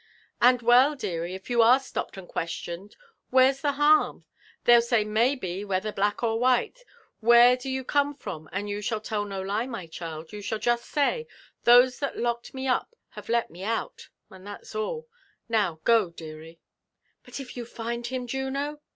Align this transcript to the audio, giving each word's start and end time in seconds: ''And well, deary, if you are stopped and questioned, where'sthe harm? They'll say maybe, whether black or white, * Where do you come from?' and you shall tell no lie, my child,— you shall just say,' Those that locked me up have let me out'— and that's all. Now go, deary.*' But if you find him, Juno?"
''And 0.41 0.63
well, 0.63 0.95
deary, 0.95 1.35
if 1.35 1.47
you 1.47 1.61
are 1.61 1.79
stopped 1.79 2.17
and 2.17 2.27
questioned, 2.27 2.95
where'sthe 3.31 3.75
harm? 3.75 4.25
They'll 4.63 4.81
say 4.81 5.03
maybe, 5.03 5.63
whether 5.63 5.91
black 5.91 6.23
or 6.23 6.39
white, 6.39 6.83
* 7.03 7.19
Where 7.31 7.55
do 7.55 7.69
you 7.69 7.83
come 7.83 8.15
from?' 8.15 8.49
and 8.51 8.67
you 8.67 8.81
shall 8.81 8.99
tell 8.99 9.25
no 9.25 9.43
lie, 9.43 9.67
my 9.67 9.85
child,— 9.85 10.33
you 10.33 10.41
shall 10.41 10.57
just 10.57 10.85
say,' 10.85 11.27
Those 11.65 11.99
that 11.99 12.17
locked 12.17 12.55
me 12.55 12.67
up 12.67 12.95
have 13.09 13.29
let 13.29 13.51
me 13.51 13.63
out'— 13.63 14.09
and 14.31 14.47
that's 14.47 14.73
all. 14.73 15.07
Now 15.47 15.81
go, 15.83 16.09
deary.*' 16.09 16.59
But 17.23 17.39
if 17.39 17.55
you 17.55 17.63
find 17.63 18.07
him, 18.07 18.25
Juno?" 18.25 18.79